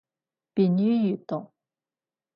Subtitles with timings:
[0.55, 1.51] 便于阅读